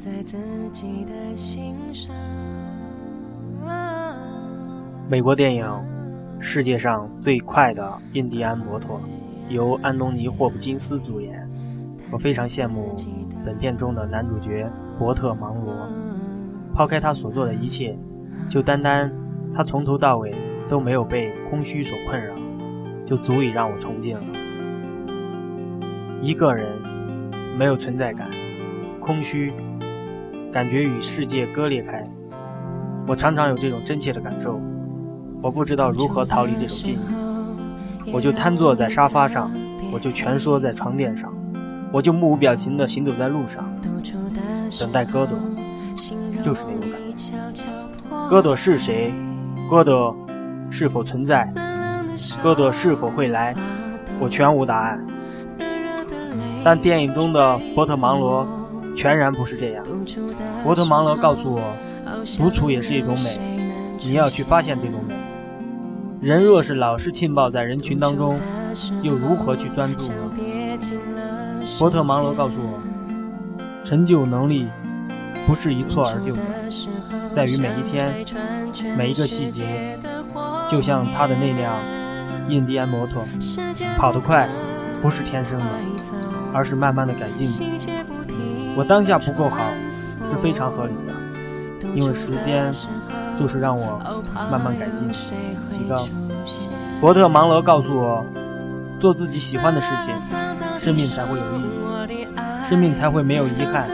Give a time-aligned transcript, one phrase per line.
[0.00, 0.38] 在自
[0.72, 2.10] 己的心上
[5.10, 5.66] 美国电影
[6.40, 8.96] 《世界上最快的印第安摩托》
[9.52, 11.46] 由安东尼·霍普金斯主演。
[12.10, 12.96] 我非常羡慕
[13.44, 14.66] 本片中的男主角
[14.98, 15.86] 伯特·芒罗。
[16.74, 17.94] 抛开他所做的一切，
[18.48, 19.12] 就单单
[19.52, 20.34] 他从头到尾
[20.66, 22.34] 都没有被空虚所困扰，
[23.04, 24.24] 就足以让我崇敬了。
[26.22, 26.66] 一个人
[27.58, 28.30] 没有存在感，
[28.98, 29.52] 空虚，
[30.52, 32.04] 感觉与世界割裂开。
[33.06, 34.60] 我常常有这种真切的感受。
[35.42, 36.94] 我不知道如何逃离这种境
[38.06, 39.50] 遇，我就瘫坐在沙发上，
[39.92, 41.32] 我就蜷缩在床垫上，
[41.92, 43.64] 我就目无表情地行走在路上，
[44.78, 45.38] 等待戈朵，
[46.42, 47.32] 就是那种感觉。
[48.28, 49.12] 戈朵是谁？
[49.68, 50.14] 戈朵
[50.70, 51.50] 是否存在？
[52.42, 53.54] 戈朵是否会来？
[54.18, 55.06] 我全无答案。
[56.62, 58.46] 但电影中的波特芒罗
[58.96, 59.84] 全然不是这样。
[60.62, 61.76] 伯特芒罗告诉我，
[62.36, 63.38] 独处也是一种美，
[63.98, 65.14] 你要去发现这种美。
[66.20, 68.38] 人若是老是浸泡在人群当中，
[69.02, 70.14] 又如何去专注呢？
[71.78, 72.80] 伯特芒罗告诉我，
[73.84, 74.68] 成就能力
[75.46, 76.40] 不是一蹴而就的，
[77.34, 78.24] 在于每一天、
[78.96, 79.98] 每一个细节。
[80.70, 81.74] 就像他的那辆
[82.48, 83.24] 印第安摩托，
[83.96, 84.48] 跑得快
[85.00, 85.66] 不是天生的，
[86.52, 87.64] 而是慢慢的改进的。
[88.76, 89.58] 我当下不够好
[90.24, 92.72] 是非常合理的，因为时间。
[93.38, 93.98] 就是让我
[94.50, 95.08] 慢慢改进、
[95.70, 95.96] 提高。
[97.00, 98.22] 伯特·芒罗告诉我，
[99.00, 100.14] 做自己喜欢的事情，
[100.78, 102.26] 生命才会有意义，
[102.68, 103.88] 生命才会没有遗憾，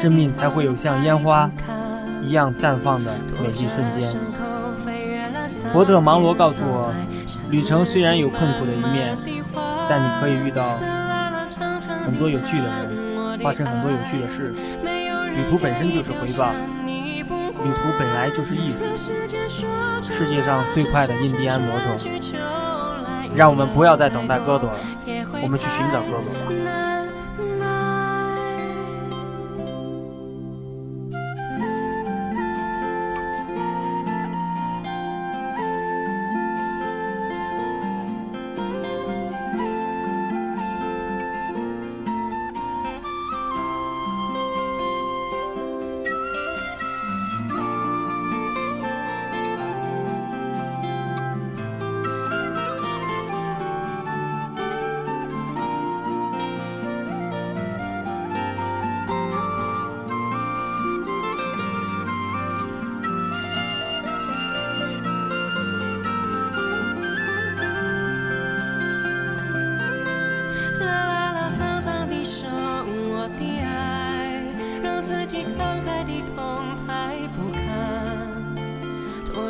[0.00, 1.50] 生命才会有像烟花
[2.22, 4.16] 一样绽放的美丽瞬间。
[5.70, 6.90] 伯特·芒罗告诉我，
[7.50, 9.18] 旅程虽然有困苦的一面，
[9.88, 10.78] 但你可以遇到
[12.04, 14.54] 很多有趣的人，发生很多有趣的事。
[15.34, 16.52] 旅途本身就是回报。
[17.64, 18.84] 旅途本来就是艺术，
[20.02, 21.96] 世界上最快的印第安摩托，
[23.34, 24.74] 让我们不要再等待哥哥了，
[25.42, 27.03] 我们去寻找哥哥吧。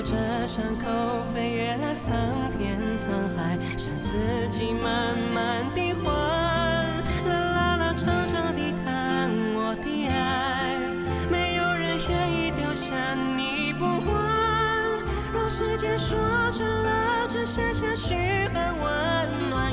[0.05, 0.85] 这伤口
[1.33, 2.13] 飞越了桑
[2.51, 6.11] 田沧海，向自己慢慢地还。
[7.27, 10.77] 啦啦啦，长长地谈我的爱，
[11.31, 12.95] 没有人愿意丢下
[13.35, 14.13] 你不还。
[15.33, 16.19] 若时间说
[16.53, 18.15] 穿了，只剩下嘘
[18.53, 19.73] 寒问暖，